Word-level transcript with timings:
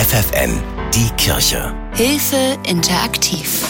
FFN, 0.00 0.62
die 0.94 1.10
Kirche. 1.16 1.74
Hilfe 1.92 2.56
interaktiv. 2.70 3.66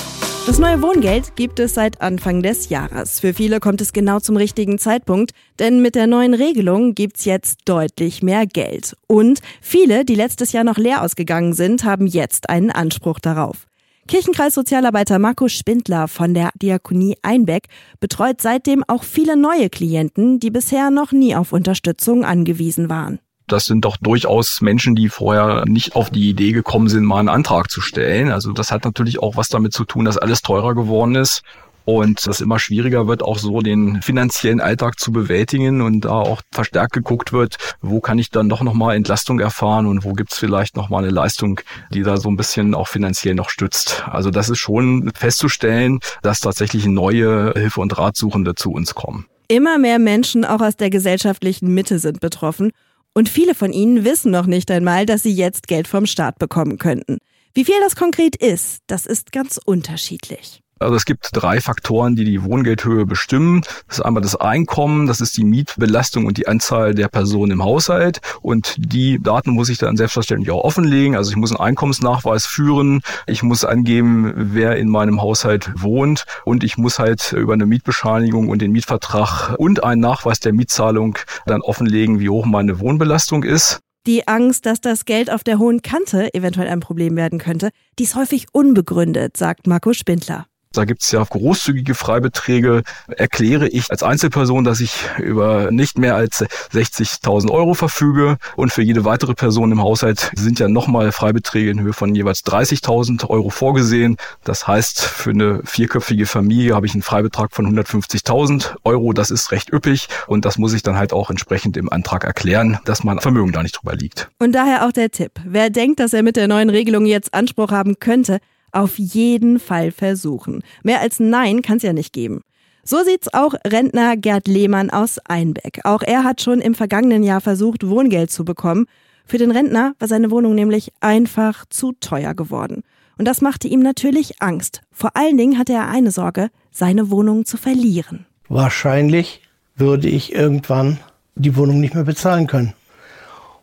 Das 0.47 0.59
neue 0.59 0.83
Wohngeld 0.83 1.37
gibt 1.37 1.59
es 1.59 1.73
seit 1.73 2.03
Anfang 2.03 2.43
des 2.43 2.69
Jahres. 2.69 3.21
Für 3.21 3.33
viele 3.33 3.61
kommt 3.61 3.81
es 3.81 3.95
genau 3.95 4.21
zum 4.21 4.37
richtigen 4.37 4.79
Zeitpunkt, 4.79 5.31
denn 5.59 5.81
mit 5.81 5.95
der 5.95 6.07
neuen 6.07 6.35
Regelung 6.35 6.95
gibt's 6.95 7.25
jetzt 7.25 7.61
deutlich 7.65 8.23
mehr 8.23 8.47
Geld. 8.47 8.95
Und 9.07 9.41
viele, 9.63 10.05
die 10.05 10.17
letztes 10.17 10.53
Jahr 10.53 10.65
noch 10.65 10.77
leer 10.77 11.03
ausgegangen 11.03 11.55
sind, 11.55 11.85
haben 11.85 12.07
jetzt 12.07 12.51
einen 12.51 12.71
Anspruch 12.71 13.21
darauf. 13.21 13.67
Kirchenkreis 14.07 14.53
Sozialarbeiter 14.53 15.19
Markus 15.19 15.53
Spindler 15.53 16.09
von 16.09 16.35
der 16.35 16.51
Diakonie 16.61 17.17
Einbeck 17.23 17.69
betreut 18.01 18.43
seitdem 18.43 18.85
auch 18.87 19.03
viele 19.03 19.35
neue 19.35 19.71
Klienten, 19.71 20.41
die 20.41 20.51
bisher 20.51 20.91
noch 20.91 21.13
nie 21.13 21.35
auf 21.35 21.55
Unterstützung 21.55 22.27
angewiesen 22.27 22.91
waren. 22.91 23.19
Das 23.49 23.65
sind 23.65 23.85
doch 23.85 23.97
durchaus 23.97 24.61
Menschen, 24.61 24.95
die 24.95 25.09
vorher 25.09 25.65
nicht 25.67 25.97
auf 25.97 26.11
die 26.11 26.29
Idee 26.29 26.53
gekommen 26.53 26.89
sind, 26.89 27.05
mal 27.05 27.19
einen 27.19 27.29
Antrag 27.29 27.71
zu 27.71 27.81
stellen. 27.81 28.31
Also 28.31 28.53
das 28.53 28.71
hat 28.71 28.85
natürlich 28.85 29.21
auch 29.21 29.37
was 29.37 29.49
damit 29.49 29.73
zu 29.73 29.85
tun, 29.85 30.05
dass 30.05 30.19
alles 30.19 30.43
teurer 30.43 30.75
geworden 30.75 31.15
ist 31.15 31.43
und 31.89 32.27
es 32.27 32.43
immer 32.43 32.59
schwieriger 32.59 33.07
wird, 33.09 33.23
auch 33.23 33.39
so 33.39 33.61
den 33.61 34.03
finanziellen 34.03 34.61
Alltag 34.61 35.01
zu 35.01 35.11
bewältigen 35.11 35.81
und 35.81 36.03
da 36.03 36.11
auch 36.11 36.43
verstärkt 36.53 36.93
geguckt 36.93 37.33
wird, 37.33 37.57
wo 37.81 38.01
kann 38.01 38.19
ich 38.19 38.31
dann 38.31 38.51
doch 38.51 38.61
nochmal 38.61 38.95
Entlastung 38.95 39.41
erfahren 39.41 39.87
und 39.87 40.05
wo 40.05 40.13
gibt's 40.13 40.39
vielleicht 40.39 40.77
nochmal 40.77 41.03
eine 41.03 41.13
Leistung, 41.13 41.61
die 41.91 42.03
da 42.03 42.19
so 42.19 42.29
ein 42.29 42.37
bisschen 42.37 42.75
auch 42.75 42.89
finanziell 42.89 43.35
noch 43.35 43.49
stützt. 43.49 44.05
Also 44.07 44.31
das 44.31 44.51
ist 44.51 44.59
schon 44.59 45.11
festzustellen, 45.15 46.01
dass 46.21 46.41
tatsächlich 46.41 46.85
neue 46.85 47.55
Hilfe- 47.57 47.81
und 47.81 47.97
Ratsuchende 47.97 48.55
zu 48.55 48.71
uns 48.71 48.95
kommen. 48.95 49.25
Immer 49.49 49.79
mehr 49.79 49.99
Menschen 49.99 50.45
auch 50.45 50.61
aus 50.61 50.77
der 50.77 50.91
gesellschaftlichen 50.91 51.73
Mitte 51.73 51.99
sind 51.99 52.21
betroffen 52.21 52.71
und 53.19 53.29
viele 53.29 53.57
von 53.57 53.73
ihnen 53.73 54.05
wissen 54.05 54.31
noch 54.31 54.47
nicht 54.47 54.71
einmal, 54.71 55.05
dass 55.05 55.25
sie 55.25 55.33
jetzt 55.33 55.67
Geld 55.67 55.89
vom 55.89 56.07
Staat 56.07 56.39
bekommen 56.39 56.79
könnten. 56.79 57.19
Wie 57.53 57.65
viel 57.65 57.75
das 57.81 57.97
konkret 57.97 58.37
ist, 58.37 58.85
das 58.87 59.07
ist 59.07 59.33
ganz 59.33 59.59
unterschiedlich. 59.65 60.61
Also 60.79 60.95
es 60.95 61.05
gibt 61.05 61.31
drei 61.33 61.61
Faktoren, 61.61 62.17
die 62.17 62.25
die 62.25 62.43
Wohngeldhöhe 62.43 63.07
bestimmen. 63.07 63.63
Das 63.87 63.99
ist 63.99 64.05
einmal 64.05 64.23
das 64.23 64.37
Einkommen, 64.37 65.07
das 65.07 65.21
ist 65.21 65.37
die 65.37 65.45
Mietbelastung 65.45 66.27
und 66.27 66.39
die 66.39 66.47
Anzahl 66.47 66.95
der 66.95 67.09
Personen 67.09 67.53
im 67.53 67.65
Haushalt. 67.65 68.21
Und 68.43 68.77
die 68.79 69.21
Daten 69.21 69.51
muss 69.51 69.69
ich 69.69 69.79
dann 69.79 69.97
selbstverständlich 69.97 70.51
auch 70.51 70.65
offenlegen. 70.65 71.17
Also 71.17 71.31
ich 71.31 71.37
muss 71.37 71.51
einen 71.51 71.61
Einkommensnachweis 71.61 72.47
führen. 72.47 73.03
Ich 73.27 73.43
muss 73.43 73.65
angeben, 73.65 74.33
wer 74.37 74.77
in 74.77 74.89
meinem 74.89 75.21
Haushalt 75.21 75.71
wohnt. 75.77 76.25
Und 76.45 76.65
ich 76.65 76.79
muss 76.79 76.99
halt 76.99 77.33
über 77.33 77.55
eine 77.55 77.67
Mietbescheinigung 77.67 78.49
und 78.49 78.63
den 78.63 78.73
Mietvertrag 78.73 79.57
und 79.59 79.85
einen 79.85 80.01
Nachweis 80.01 80.41
der 80.41 80.53
Mietzahlung 80.53 81.19
dann 81.47 81.63
offenlegen, 81.63 82.21
wie 82.21 82.29
hoch 82.29 82.47
meine 82.47 82.81
Wohnbelastung 82.81 83.43
ist. 83.43 83.81
Die 84.07 84.27
Angst, 84.27 84.65
dass 84.65 84.81
das 84.81 85.05
Geld 85.05 85.31
auf 85.31 85.45
der 85.45 85.59
hohen 85.59 85.83
Kante 85.83 86.33
eventuell 86.33 86.69
ein 86.69 86.81
Problem 86.81 87.17
werden 87.17 87.39
könnte, 87.39 87.71
die 87.99 88.05
ist 88.05 88.15
häufig 88.15 88.47
unbegründet, 88.53 89.37
sagt 89.37 89.67
Marco 89.67 89.93
Spindler. 89.93 90.47
Da 90.73 90.85
gibt 90.85 91.03
es 91.03 91.11
ja 91.11 91.23
großzügige 91.23 91.95
Freibeträge. 91.95 92.83
Erkläre 93.09 93.69
ich 93.69 93.91
als 93.91 94.03
Einzelperson, 94.03 94.65
dass 94.65 94.81
ich 94.81 95.05
über 95.19 95.71
nicht 95.71 95.99
mehr 95.99 96.15
als 96.15 96.45
60.000 96.73 97.51
Euro 97.51 97.75
verfüge 97.75 98.37
und 98.57 98.73
für 98.73 98.83
jede 98.83 99.05
weitere 99.05 99.35
Person 99.35 99.73
im 99.73 99.83
Haushalt 99.83 100.31
sind 100.35 100.59
ja 100.59 100.69
nochmal 100.69 101.13
Freibeträge 101.13 101.71
in 101.71 101.81
Höhe 101.81 101.93
von 101.93 102.15
jeweils 102.15 102.45
30.000 102.45 103.29
Euro 103.31 103.51
vorgesehen. 103.51 104.17
Das 104.45 104.67
heißt, 104.67 105.01
für 105.01 105.31
eine 105.31 105.63
vierköpfige 105.65 106.27
Familie 106.27 106.75
habe 106.75 106.87
ich 106.87 106.93
einen 106.93 107.03
Freibetrag 107.03 107.53
von 107.53 107.67
150.000 107.67 108.77
Euro. 108.85 109.13
Das 109.13 109.31
ist 109.31 109.53
recht 109.53 109.73
üppig 109.73 110.09
und 110.27 110.45
das 110.45 110.59
muss 110.59 110.75
ich 110.75 110.83
dann 110.83 110.97
halt 110.97 111.13
auch 111.13 111.31
entsprechend 111.31 111.77
im 111.77 111.91
Antrag 111.91 112.25
erklären, 112.25 112.79
dass 112.85 113.05
mein 113.05 113.21
Vermögen 113.21 113.53
da 113.53 113.63
nicht 113.63 113.81
drüber 113.81 113.97
liegt. 113.97 114.29
Und 114.39 114.53
daher 114.53 114.87
auch 114.87 114.93
der 114.93 115.11
Tipp. 115.11 115.33
Wer 115.45 115.71
denkt, 115.71 116.01
dass 116.01 116.13
er 116.13 116.23
mit 116.23 116.37
der 116.37 116.49
neuen 116.49 116.71
Regelung 116.71 117.07
jetzt 117.07 117.33
Anspruch 117.33 117.71
haben 117.71 117.99
könnte, 117.99 118.39
auf 118.73 118.99
jeden 118.99 119.59
Fall 119.59 119.91
versuchen. 119.91 120.63
Mehr 120.83 121.01
als 121.01 121.21
Nein 121.21 121.63
kann 121.63 121.79
es 121.79 121.83
ja 121.83 121.93
nicht 121.93 122.13
geben. 122.13 122.43
So 122.85 123.03
sieht's 123.03 123.33
auch 123.35 123.55
Rentner 123.67 124.17
Gerd 124.17 124.49
Lehmann 124.49 124.89
aus 124.89 125.19
Einbeck. 125.19 125.81
Auch 125.85 126.03
er 126.03 126.25
hat 126.25 126.41
schon 126.41 126.61
im 126.61 126.75
vergangenen 126.75 127.23
Jahr 127.23 127.43
versucht, 127.43 127.87
Wohngeld 127.87 128.31
zu 128.31 128.45
bekommen. 128.45 128.87
Für 129.27 129.37
den 129.37 129.51
Rentner 129.51 129.95
war 129.99 130.09
seine 130.09 130.31
Wohnung 130.31 130.55
nämlich 130.55 130.93
einfach 131.01 131.67
zu 131.69 131.93
teuer 132.01 132.33
geworden. 132.35 132.83
Und 133.19 133.27
das 133.27 133.43
machte 133.43 133.69
ihm 133.69 133.81
natürlich 133.81 134.41
Angst. 134.41 134.81
Vor 134.91 135.17
allen 135.17 135.37
Dingen 135.37 135.59
hatte 135.59 135.75
er 135.75 135.89
eine 135.89 136.13
Sorge, 136.13 136.49
seine 136.71 137.11
Wohnung 137.11 137.45
zu 137.45 137.59
verlieren. 137.59 138.25
Wahrscheinlich 138.49 139.43
würde 139.77 140.09
ich 140.09 140.33
irgendwann 140.33 140.99
die 141.35 141.57
Wohnung 141.57 141.81
nicht 141.81 141.95
mehr 141.95 142.05
bezahlen 142.05 142.47
können. 142.47 142.73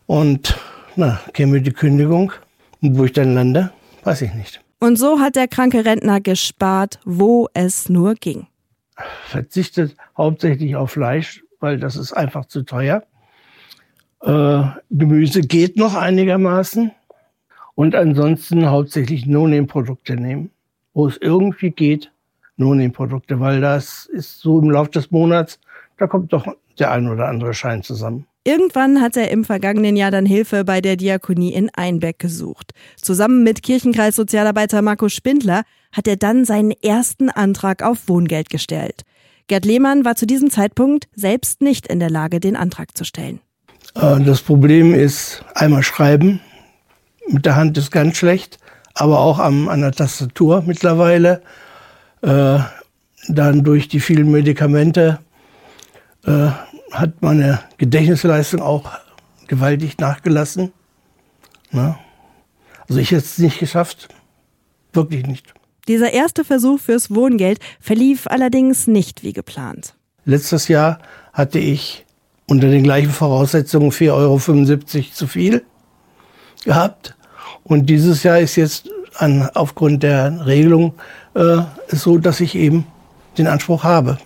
Und 0.05 0.55
na, 0.95 1.19
käme 1.33 1.61
die 1.61 1.71
Kündigung. 1.71 2.31
Und 2.81 2.97
wo 2.97 3.05
ich 3.05 3.13
dann 3.13 3.33
lande, 3.33 3.71
weiß 4.03 4.21
ich 4.21 4.33
nicht. 4.33 4.61
Und 4.85 4.97
so 4.97 5.19
hat 5.19 5.35
der 5.35 5.47
kranke 5.47 5.83
Rentner 5.83 6.21
gespart, 6.21 6.99
wo 7.05 7.49
es 7.55 7.89
nur 7.89 8.13
ging. 8.13 8.45
Verzichtet 9.25 9.95
hauptsächlich 10.15 10.75
auf 10.75 10.91
Fleisch, 10.91 11.43
weil 11.59 11.79
das 11.79 11.95
ist 11.95 12.13
einfach 12.13 12.45
zu 12.45 12.61
teuer. 12.61 13.01
Äh, 14.21 14.61
Gemüse 14.91 15.41
geht 15.41 15.75
noch 15.75 15.95
einigermaßen. 15.95 16.91
Und 17.73 17.95
ansonsten 17.95 18.69
hauptsächlich 18.69 19.25
No-Name-Produkte 19.25 20.17
nehmen. 20.17 20.51
Wo 20.93 21.07
es 21.07 21.17
irgendwie 21.17 21.71
geht, 21.71 22.11
No-Name-Produkte, 22.57 23.39
weil 23.39 23.61
das 23.61 24.05
ist 24.05 24.39
so 24.39 24.59
im 24.59 24.69
Laufe 24.69 24.91
des 24.91 25.09
Monats, 25.09 25.59
da 25.97 26.05
kommt 26.05 26.31
doch 26.31 26.45
der 26.77 26.91
ein 26.91 27.09
oder 27.09 27.27
andere 27.27 27.55
Schein 27.55 27.81
zusammen. 27.81 28.27
Irgendwann 28.47 29.01
hat 29.01 29.17
er 29.17 29.31
im 29.31 29.43
vergangenen 29.43 29.95
Jahr 29.95 30.11
dann 30.11 30.27
Hilfe 30.27 30.63
bei 30.63 30.79
der 30.79 30.97
Diakonie 30.97 31.51
in 31.51 31.71
Einbeck 31.73 32.19
gesucht. 32.19 32.73
Zusammen 32.95 33.41
mit 33.41 33.63
Kirchenkreis 33.63 34.15
Sozialarbeiter 34.15 34.83
Marco 34.83 35.09
Spindler 35.09 35.63
hat 35.91 36.07
er 36.07 36.15
dann 36.15 36.45
seinen 36.45 36.69
ersten 36.69 37.31
Antrag 37.31 37.81
auf 37.81 38.07
Wohngeld 38.07 38.51
gestellt. 38.51 39.01
Gerd 39.47 39.65
Lehmann 39.65 40.05
war 40.05 40.15
zu 40.15 40.27
diesem 40.27 40.51
Zeitpunkt 40.51 41.07
selbst 41.15 41.61
nicht 41.61 41.87
in 41.87 41.99
der 41.99 42.11
Lage, 42.11 42.39
den 42.39 42.55
Antrag 42.55 42.95
zu 42.95 43.03
stellen. 43.03 43.39
Äh, 43.95 44.21
das 44.21 44.41
Problem 44.41 44.93
ist 44.93 45.43
einmal 45.55 45.81
schreiben. 45.81 46.39
Mit 47.27 47.47
der 47.47 47.55
Hand 47.55 47.75
ist 47.79 47.89
ganz 47.89 48.15
schlecht, 48.15 48.59
aber 48.93 49.21
auch 49.21 49.39
an 49.39 49.81
der 49.81 49.91
Tastatur 49.91 50.63
mittlerweile. 50.67 51.41
Äh, 52.21 52.59
dann 53.27 53.63
durch 53.63 53.87
die 53.87 53.99
vielen 53.99 54.29
Medikamente 54.29 55.17
äh, 56.27 56.49
hat 56.91 57.21
meine 57.21 57.59
Gedächtnisleistung 57.77 58.61
auch 58.61 58.91
gewaltig 59.47 59.97
nachgelassen. 59.97 60.71
Na? 61.71 61.99
Also 62.87 62.99
ich 62.99 63.11
hätte 63.11 63.23
es 63.23 63.37
nicht 63.37 63.59
geschafft. 63.59 64.09
Wirklich 64.93 65.25
nicht. 65.25 65.53
Dieser 65.87 66.13
erste 66.13 66.43
Versuch 66.43 66.79
fürs 66.79 67.13
Wohngeld 67.13 67.59
verlief 67.79 68.27
allerdings 68.27 68.87
nicht 68.87 69.23
wie 69.23 69.33
geplant. 69.33 69.93
Letztes 70.25 70.67
Jahr 70.67 70.99
hatte 71.33 71.59
ich 71.59 72.05
unter 72.47 72.69
den 72.69 72.83
gleichen 72.83 73.11
Voraussetzungen 73.11 73.91
4,75 73.91 74.11
Euro 74.13 75.13
zu 75.13 75.27
viel 75.27 75.63
gehabt. 76.63 77.15
Und 77.63 77.87
dieses 77.87 78.23
Jahr 78.23 78.39
ist 78.39 78.55
jetzt 78.55 78.89
an, 79.17 79.49
aufgrund 79.53 80.03
der 80.03 80.45
Regelung 80.45 80.93
äh, 81.35 81.57
so, 81.87 82.17
dass 82.17 82.39
ich 82.39 82.55
eben 82.55 82.87
den 83.37 83.47
Anspruch 83.47 83.83
habe. 83.83 84.17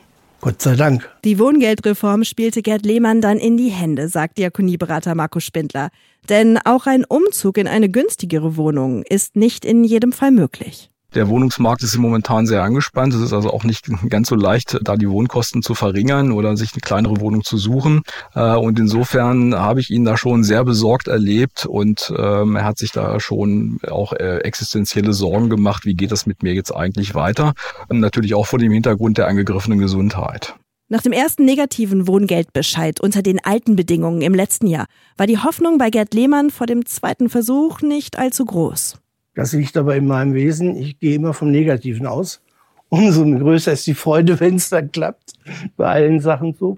Gott 0.41 0.61
sei 0.61 0.75
Dank. 0.75 1.09
Die 1.25 1.37
Wohngeldreform 1.37 2.23
spielte 2.23 2.61
Gerd 2.61 2.85
Lehmann 2.85 3.19
dann 3.19 3.37
in 3.37 3.57
die 3.57 3.69
Hände, 3.69 4.07
sagt 4.07 4.37
Diakonieberater 4.37 5.13
Markus 5.13 5.43
Spindler. 5.43 5.89
Denn 6.29 6.57
auch 6.63 6.85
ein 6.85 7.03
Umzug 7.05 7.57
in 7.57 7.67
eine 7.67 7.89
günstigere 7.89 8.55
Wohnung 8.55 9.03
ist 9.03 9.35
nicht 9.35 9.65
in 9.65 9.83
jedem 9.83 10.11
Fall 10.11 10.31
möglich. 10.31 10.89
Der 11.15 11.27
Wohnungsmarkt 11.27 11.81
ist 11.81 11.97
momentan 11.97 12.45
sehr 12.45 12.61
angespannt. 12.61 13.13
Es 13.13 13.21
ist 13.21 13.33
also 13.33 13.49
auch 13.49 13.63
nicht 13.63 13.89
ganz 14.09 14.29
so 14.29 14.35
leicht, 14.35 14.77
da 14.83 14.95
die 14.95 15.09
Wohnkosten 15.09 15.63
zu 15.63 15.73
verringern 15.73 16.31
oder 16.31 16.55
sich 16.55 16.73
eine 16.73 16.81
kleinere 16.81 17.19
Wohnung 17.19 17.43
zu 17.43 17.57
suchen. 17.57 18.01
Äh, 18.35 18.55
und 18.55 18.77
insofern 18.77 19.55
habe 19.55 19.79
ich 19.79 19.89
ihn 19.89 20.05
da 20.05 20.17
schon 20.17 20.43
sehr 20.43 20.63
besorgt 20.63 21.07
erlebt 21.07 21.65
und 21.65 22.13
ähm, 22.15 22.55
er 22.55 22.65
hat 22.65 22.77
sich 22.77 22.91
da 22.91 23.19
schon 23.19 23.79
auch 23.89 24.13
äh, 24.13 24.39
existenzielle 24.39 25.13
Sorgen 25.13 25.49
gemacht. 25.49 25.85
Wie 25.85 25.95
geht 25.95 26.11
das 26.11 26.27
mit 26.27 26.43
mir 26.43 26.53
jetzt 26.53 26.71
eigentlich 26.71 27.15
weiter? 27.15 27.53
Natürlich 27.89 28.35
auch 28.35 28.45
vor 28.45 28.59
dem 28.59 28.71
Hintergrund 28.71 29.17
der 29.17 29.27
angegriffenen 29.27 29.79
Gesundheit. 29.79 30.55
Nach 30.91 31.01
dem 31.01 31.11
ersten 31.11 31.45
negativen 31.45 32.07
Wohngeldbescheid 32.07 32.99
unter 32.99 33.21
den 33.21 33.43
alten 33.43 33.75
Bedingungen 33.75 34.21
im 34.21 34.33
letzten 34.33 34.67
Jahr 34.67 34.85
war 35.17 35.27
die 35.27 35.37
Hoffnung 35.37 35.77
bei 35.77 35.89
Gerd 35.89 36.13
Lehmann 36.13 36.49
vor 36.49 36.65
dem 36.65 36.85
zweiten 36.85 37.29
Versuch 37.29 37.81
nicht 37.81 38.17
allzu 38.17 38.45
groß. 38.45 38.97
Das 39.39 39.53
liegt 39.53 39.77
aber 39.77 39.95
in 39.95 40.05
meinem 40.05 40.33
Wesen. 40.33 40.75
Ich 40.75 40.99
gehe 40.99 41.15
immer 41.15 41.33
vom 41.33 41.49
Negativen 41.49 42.05
aus. 42.05 42.41
Umso 42.89 43.23
größer 43.23 43.71
ist 43.71 43.87
die 43.87 43.93
Freude, 43.93 44.37
wenn 44.41 44.55
es 44.55 44.67
dann 44.67 44.91
klappt. 44.91 45.31
Bei 45.77 45.85
allen 45.85 46.19
Sachen 46.19 46.55
so. 46.59 46.77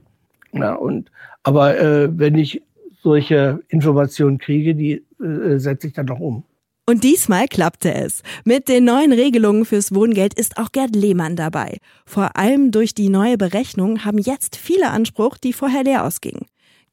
Ja, 0.54 0.76
und, 0.76 1.10
aber 1.42 1.80
äh, 1.80 2.16
wenn 2.16 2.36
ich 2.36 2.62
solche 3.02 3.62
Informationen 3.70 4.38
kriege, 4.38 4.76
die 4.76 5.04
äh, 5.20 5.58
setze 5.58 5.88
ich 5.88 5.94
dann 5.94 6.06
noch 6.06 6.20
um. 6.20 6.44
Und 6.86 7.04
diesmal 7.04 7.48
klappte 7.48 7.96
es. 7.96 8.22
Mit 8.46 8.70
den 8.70 8.86
neuen 8.86 9.12
Regelungen 9.12 9.66
fürs 9.66 9.96
Wohngeld 9.96 10.36
ist 10.36 10.60
auch 10.60 10.72
Gerd 10.72 10.96
Lehmann 10.96 11.36
dabei. 11.36 11.80
Vor 12.06 12.38
allem 12.38 12.70
durch 12.70 12.94
die 12.94 13.10
neue 13.10 13.40
Berechnung 13.40 14.06
haben 14.06 14.20
jetzt 14.20 14.56
viele 14.56 14.92
Anspruch, 14.92 15.40
die 15.40 15.54
vorher 15.54 15.84
leer 15.84 16.06
ausgingen. 16.06 16.46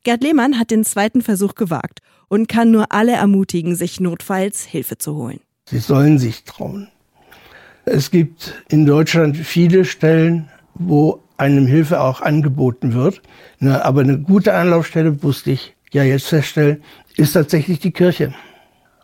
Gerd 0.02 0.22
Lehmann 0.22 0.58
hat 0.58 0.70
den 0.70 0.84
zweiten 0.84 1.20
Versuch 1.20 1.54
gewagt 1.54 1.98
und 2.28 2.48
kann 2.48 2.70
nur 2.70 2.90
alle 2.90 3.12
ermutigen, 3.12 3.76
sich 3.76 4.00
notfalls 4.00 4.64
Hilfe 4.64 4.96
zu 4.96 5.14
holen. 5.14 5.40
Sie 5.70 5.78
sollen 5.78 6.18
sich 6.18 6.44
trauen. 6.44 6.88
Es 7.84 8.10
gibt 8.10 8.54
in 8.68 8.86
Deutschland 8.86 9.36
viele 9.36 9.84
Stellen, 9.84 10.48
wo 10.74 11.22
einem 11.36 11.66
Hilfe 11.66 12.00
auch 12.00 12.20
angeboten 12.20 12.94
wird. 12.94 13.22
aber 13.60 14.00
eine 14.00 14.18
gute 14.18 14.54
Anlaufstelle, 14.54 15.16
musste 15.22 15.52
ich 15.52 15.74
ja 15.92 16.02
jetzt 16.02 16.26
feststellen, 16.26 16.82
ist 17.16 17.32
tatsächlich 17.32 17.80
die 17.80 17.92
Kirche. 17.92 18.34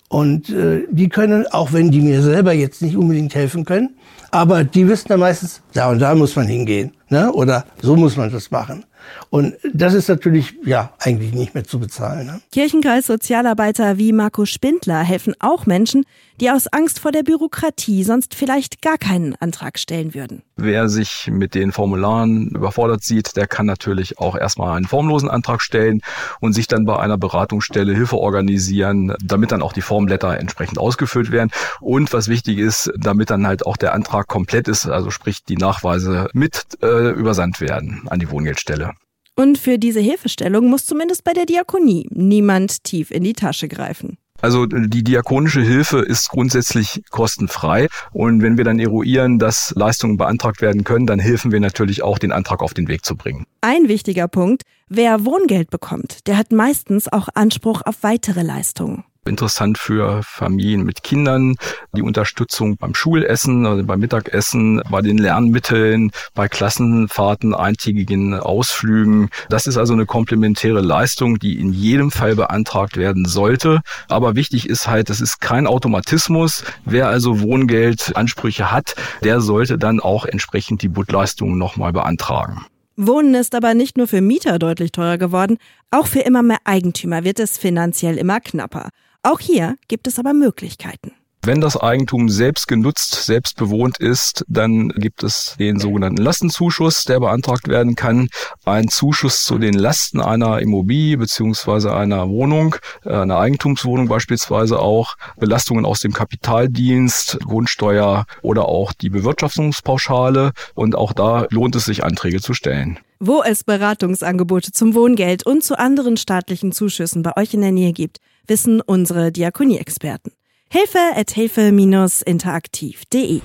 Und 0.08 0.50
äh, 0.50 0.86
die 0.90 1.08
können, 1.08 1.46
auch 1.48 1.72
wenn 1.72 1.90
die 1.90 2.00
mir 2.00 2.22
selber 2.22 2.52
jetzt 2.52 2.82
nicht 2.82 2.96
unbedingt 2.96 3.34
helfen 3.34 3.64
können, 3.64 3.96
aber 4.30 4.64
die 4.64 4.86
wissen 4.86 5.08
dann 5.08 5.20
meistens, 5.20 5.62
da 5.72 5.90
und 5.90 5.98
da 5.98 6.14
muss 6.14 6.36
man 6.36 6.46
hingehen. 6.46 6.92
Ne? 7.08 7.32
Oder 7.32 7.64
so 7.80 7.96
muss 7.96 8.16
man 8.16 8.30
das 8.30 8.50
machen. 8.50 8.84
Und 9.30 9.54
das 9.72 9.94
ist 9.94 10.08
natürlich 10.08 10.54
ja 10.64 10.92
eigentlich 10.98 11.32
nicht 11.32 11.54
mehr 11.54 11.64
zu 11.64 11.78
bezahlen. 11.78 12.26
Ne? 12.26 12.40
Kirchenkreis 12.52 13.06
Sozialarbeiter 13.06 13.98
wie 13.98 14.12
Marco 14.12 14.44
Spindler 14.44 15.00
helfen 15.02 15.34
auch 15.40 15.66
Menschen, 15.66 16.04
die 16.40 16.50
aus 16.50 16.66
Angst 16.68 16.98
vor 16.98 17.12
der 17.12 17.22
Bürokratie 17.22 18.02
sonst 18.02 18.34
vielleicht 18.34 18.82
gar 18.82 18.98
keinen 18.98 19.36
Antrag 19.36 19.78
stellen 19.78 20.14
würden. 20.14 20.42
Wer 20.56 20.88
sich 20.88 21.28
mit 21.30 21.54
den 21.54 21.72
Formularen 21.72 22.48
überfordert 22.48 23.02
sieht, 23.04 23.36
der 23.36 23.46
kann 23.46 23.66
natürlich 23.66 24.18
auch 24.18 24.36
erstmal 24.36 24.76
einen 24.76 24.86
formlosen 24.86 25.30
Antrag 25.30 25.60
stellen 25.62 26.00
und 26.40 26.52
sich 26.52 26.66
dann 26.66 26.84
bei 26.84 26.98
einer 26.98 27.18
Beratungsstelle 27.18 27.94
Hilfe 27.94 28.16
organisieren, 28.16 29.14
damit 29.22 29.52
dann 29.52 29.62
auch 29.62 29.72
die 29.72 29.82
Formblätter 29.82 30.38
entsprechend 30.38 30.78
ausgefüllt 30.78 31.30
werden. 31.30 31.50
Und 31.80 32.12
was 32.12 32.28
wichtig 32.28 32.58
ist, 32.58 32.92
damit 32.96 33.30
dann 33.30 33.46
halt 33.46 33.66
auch 33.66 33.76
der 33.76 33.94
Antrag 33.94 34.26
komplett 34.26 34.68
ist, 34.68 34.86
also 34.86 35.10
sprich 35.10 35.44
die 35.44 35.56
Nachweise 35.56 36.28
mit 36.32 36.66
äh, 36.82 37.10
übersandt 37.10 37.60
werden 37.60 38.06
an 38.08 38.18
die 38.18 38.30
Wohngeldstelle. 38.30 38.93
Und 39.36 39.58
für 39.58 39.78
diese 39.78 40.00
Hilfestellung 40.00 40.68
muss 40.68 40.86
zumindest 40.86 41.24
bei 41.24 41.32
der 41.32 41.46
Diakonie 41.46 42.06
niemand 42.10 42.84
tief 42.84 43.10
in 43.10 43.24
die 43.24 43.32
Tasche 43.32 43.68
greifen. 43.68 44.16
Also 44.40 44.66
die 44.66 45.02
diakonische 45.02 45.62
Hilfe 45.62 46.00
ist 46.00 46.28
grundsätzlich 46.28 47.02
kostenfrei. 47.10 47.88
Und 48.12 48.42
wenn 48.42 48.58
wir 48.58 48.64
dann 48.64 48.78
eruieren, 48.78 49.38
dass 49.38 49.72
Leistungen 49.74 50.16
beantragt 50.16 50.60
werden 50.60 50.84
können, 50.84 51.06
dann 51.06 51.18
helfen 51.18 51.50
wir 51.50 51.60
natürlich 51.60 52.02
auch, 52.02 52.18
den 52.18 52.32
Antrag 52.32 52.60
auf 52.60 52.74
den 52.74 52.88
Weg 52.88 53.04
zu 53.04 53.16
bringen. 53.16 53.46
Ein 53.62 53.88
wichtiger 53.88 54.28
Punkt, 54.28 54.62
wer 54.88 55.24
Wohngeld 55.24 55.70
bekommt, 55.70 56.26
der 56.26 56.36
hat 56.36 56.52
meistens 56.52 57.10
auch 57.10 57.28
Anspruch 57.34 57.82
auf 57.86 58.02
weitere 58.02 58.42
Leistungen 58.42 59.04
interessant 59.28 59.78
für 59.78 60.22
Familien 60.22 60.84
mit 60.84 61.02
Kindern, 61.02 61.56
die 61.96 62.02
Unterstützung 62.02 62.76
beim 62.76 62.94
Schulessen, 62.94 63.66
also 63.66 63.84
beim 63.84 64.00
Mittagessen, 64.00 64.82
bei 64.90 65.02
den 65.02 65.18
Lernmitteln, 65.18 66.10
bei 66.34 66.48
Klassenfahrten, 66.48 67.54
eintägigen 67.54 68.34
Ausflügen. 68.34 69.30
Das 69.48 69.66
ist 69.66 69.76
also 69.76 69.92
eine 69.92 70.06
komplementäre 70.06 70.80
Leistung, 70.80 71.38
die 71.38 71.58
in 71.58 71.72
jedem 71.72 72.10
Fall 72.10 72.36
beantragt 72.36 72.96
werden 72.96 73.24
sollte. 73.24 73.80
Aber 74.08 74.36
wichtig 74.36 74.68
ist 74.68 74.88
halt, 74.88 75.10
es 75.10 75.20
ist 75.20 75.40
kein 75.40 75.66
Automatismus. 75.66 76.64
Wer 76.84 77.08
also 77.08 77.40
Wohngeldansprüche 77.40 78.70
hat, 78.70 78.94
der 79.22 79.40
sollte 79.40 79.78
dann 79.78 80.00
auch 80.00 80.24
entsprechend 80.24 80.82
die 80.82 80.88
Butleistungen 80.88 81.58
nochmal 81.58 81.92
beantragen. 81.92 82.66
Wohnen 82.96 83.34
ist 83.34 83.56
aber 83.56 83.74
nicht 83.74 83.96
nur 83.96 84.06
für 84.06 84.20
Mieter 84.20 84.60
deutlich 84.60 84.92
teurer 84.92 85.18
geworden, 85.18 85.58
auch 85.90 86.06
für 86.06 86.20
immer 86.20 86.42
mehr 86.44 86.58
Eigentümer 86.64 87.24
wird 87.24 87.40
es 87.40 87.58
finanziell 87.58 88.16
immer 88.18 88.38
knapper. 88.38 88.90
Auch 89.26 89.40
hier 89.40 89.78
gibt 89.88 90.06
es 90.06 90.18
aber 90.18 90.34
Möglichkeiten. 90.34 91.12
Wenn 91.46 91.60
das 91.60 91.76
Eigentum 91.76 92.30
selbst 92.30 92.68
genutzt, 92.68 93.26
selbst 93.26 93.58
bewohnt 93.58 93.98
ist, 93.98 94.46
dann 94.48 94.88
gibt 94.88 95.22
es 95.22 95.56
den 95.58 95.78
sogenannten 95.78 96.22
Lastenzuschuss, 96.22 97.04
der 97.04 97.20
beantragt 97.20 97.68
werden 97.68 97.96
kann. 97.96 98.28
Ein 98.64 98.88
Zuschuss 98.88 99.44
zu 99.44 99.58
den 99.58 99.74
Lasten 99.74 100.22
einer 100.22 100.60
Immobilie 100.60 101.18
beziehungsweise 101.18 101.94
einer 101.94 102.30
Wohnung, 102.30 102.76
äh, 103.04 103.10
einer 103.10 103.36
Eigentumswohnung 103.36 104.08
beispielsweise 104.08 104.78
auch, 104.78 105.16
Belastungen 105.36 105.84
aus 105.84 106.00
dem 106.00 106.14
Kapitaldienst, 106.14 107.38
Grundsteuer 107.44 108.24
oder 108.40 108.66
auch 108.66 108.94
die 108.94 109.10
Bewirtschaftungspauschale. 109.10 110.52
Und 110.74 110.96
auch 110.96 111.12
da 111.12 111.46
lohnt 111.50 111.76
es 111.76 111.84
sich, 111.84 112.04
Anträge 112.04 112.40
zu 112.40 112.54
stellen. 112.54 112.98
Wo 113.20 113.42
es 113.42 113.64
Beratungsangebote 113.64 114.72
zum 114.72 114.94
Wohngeld 114.94 115.44
und 115.44 115.62
zu 115.62 115.78
anderen 115.78 116.16
staatlichen 116.16 116.72
Zuschüssen 116.72 117.22
bei 117.22 117.36
euch 117.36 117.52
in 117.52 117.60
der 117.60 117.72
Nähe 117.72 117.92
gibt, 117.92 118.20
wissen 118.46 118.80
unsere 118.80 119.30
Diakonie-Experten. 119.30 120.32
Hilfe 120.74 121.14
at 121.14 121.30
hilfe-interaktiv.de 121.30 123.40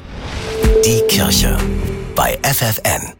Die 0.84 1.02
Kirche 1.08 1.58
bei 2.16 2.40
FFN. 2.42 3.19